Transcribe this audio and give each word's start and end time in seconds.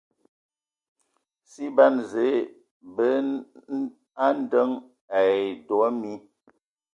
Si 1.49 1.63
ban 1.75 1.95
Zǝə 2.11 2.31
bə 2.95 3.07
andəŋ 4.27 4.69
ai 5.17 5.35
dɔ 5.67 5.77
mi. 5.99 6.11